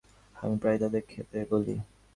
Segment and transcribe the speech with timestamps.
[0.35, 1.75] আমি প্রায় তাদের খেতে বলি।